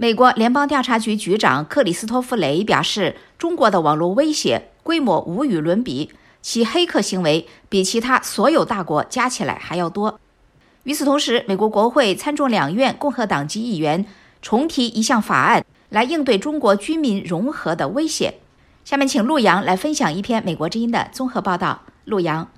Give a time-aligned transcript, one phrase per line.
[0.00, 10.20] 美国联邦调查局局长克里斯托弗雷表示，中国的网络威胁规模无与伦比，其黑客行为比其他所有大国加起来还要多。
[10.84, 14.06] 与此同时，美国国会参众两院共和党籍议员
[14.40, 18.34] 重提一项法案，来应对中国军民融合的威胁。
[18.84, 21.82] 下面请陆洋来分享一篇《美国之音》的综合报道。
[22.04, 22.48] 陆洋，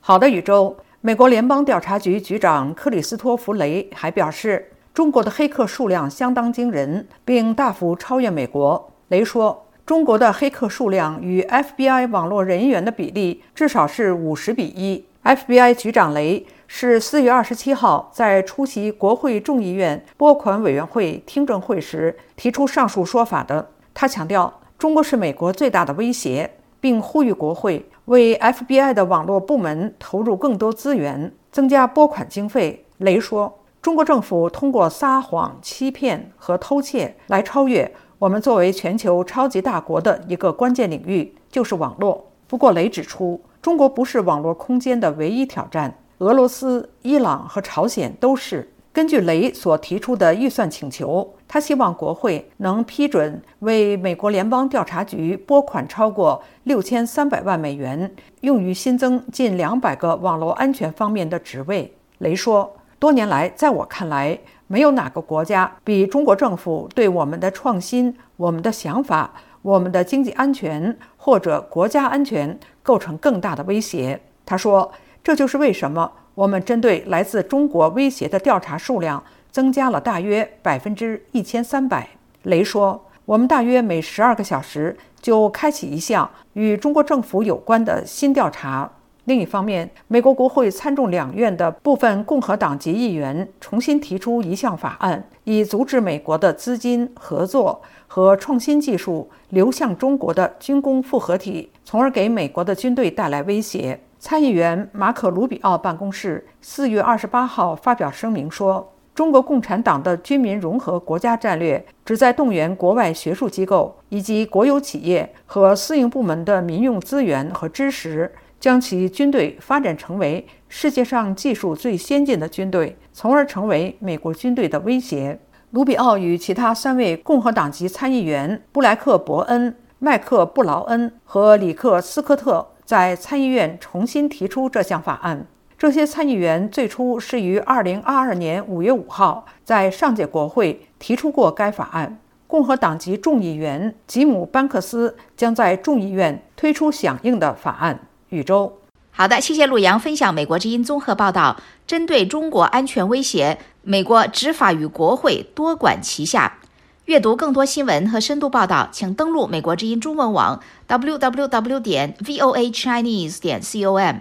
[0.00, 0.76] 好的，宇宙。
[1.00, 4.70] 美国联邦调查局局长克里斯托弗雷还表示。
[4.94, 8.92] 中国的黑客数量相当惊人，并大幅超越美国。
[9.08, 15.04] 雷说，中国的黑客数量与 FBI 网络人员的比例至少是五十比一。
[15.24, 23.68] FBI 局长雷是四月二十七号在出席国会众议院拨款委员会听证会时提出上述说法的。
[23.92, 26.48] 他强调，中国是美国最大的威胁，
[26.80, 32.84] 并呼吁国会为 FBI 的网络部门投入更多资源，增加拨款经费。
[32.98, 33.58] 雷说。
[33.84, 42.24] 中国政府通过撒谎、欺骗和偷窃来超越我们作为全球超级大国的一个关键领域，就是网络。
[42.46, 48.72] 不过，雷指出，中国不是网络空间的唯一挑战，俄罗斯、伊朗和朝鲜都是。
[48.90, 61.94] 根据雷所提出的预算请求，他希望国会能批准为美国联邦调查局拨款超过六千三百万美元，用于新增近两百个网络安全方面的职位。
[62.16, 62.74] 雷说。
[62.98, 69.30] 多年来，在我看来，没有哪个国家比中国政府对我们的创新、我们的想法、
[69.62, 74.20] 我们的经济安全或者国家安全构成更大的威胁。
[74.46, 74.90] 他说
[75.22, 82.08] ：“这就是为什么我们针对来自中国威胁的调查数量增加了大约百分之一千三百。”
[82.44, 88.90] 雷说：“我们大约每十二个小时就开启一项与中国政府有关的新调查。”
[89.26, 103.98] 另一方面，美国国会参众两院的部分共和党籍议员重新提出一项法案，以阻止美国的资金、合作和创新技术流向中国的军工复合体，从而给美国的军队带来威胁。
[104.18, 118.30] 参议员马可·卢比奥办公室四月二十八号发表声明说：“中国共产党的军民融合国家战略旨在动员国外学术机构以及国有企业和私营部门的民用资源和知识。”
[118.64, 125.38] 将其军队发展成为世界上技术最先进的军队，从而成为美国军队的威胁。
[125.72, 135.46] 卢比奥与其他三位共和党籍参议员布莱克·伯恩、麦克·布劳恩和里克·斯科特在参议院重新提出这项法案。
[135.76, 142.18] 这些参议员最初是于2022年5月5号在上届国会提出过该法案。
[142.46, 148.00] 共和党籍众议员吉姆·班克斯将在众议院推出响应的法案。
[148.34, 148.72] 宇宙，
[149.12, 151.56] 好的，谢谢陆阳分享美国之音综合报道。
[151.86, 156.58] 针对中国安全威胁，美国执法与国会多管齐下。
[157.04, 164.16] 阅读更多新闻和深度报道，请登录美国之音中文网 w w w 点 v o a chinese 点 c o m。